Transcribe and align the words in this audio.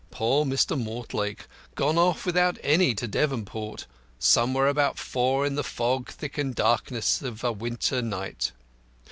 Poor 0.09 0.45
Mr. 0.45 0.75
Mortlake, 0.75 1.45
gone 1.75 1.95
off 1.95 2.25
without 2.25 2.57
any 2.63 2.95
to 2.95 3.07
Devonport, 3.07 3.85
somewhere 4.17 4.65
about 4.65 4.97
four 4.97 5.45
in 5.45 5.53
the 5.53 5.63
fog 5.63 6.09
thickened 6.09 6.55
darkness 6.55 7.21
of 7.21 7.43
a 7.43 7.51
winter 7.51 8.01
night! 8.01 8.51